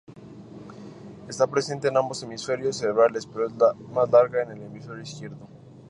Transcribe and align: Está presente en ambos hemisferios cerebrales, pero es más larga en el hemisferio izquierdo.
Está 1.29 1.45
presente 1.45 1.87
en 1.89 1.95
ambos 1.97 2.23
hemisferios 2.23 2.75
cerebrales, 2.77 3.27
pero 3.27 3.45
es 3.45 3.53
más 3.93 4.09
larga 4.09 4.41
en 4.41 4.49
el 4.53 4.63
hemisferio 4.63 5.03
izquierdo. 5.03 5.47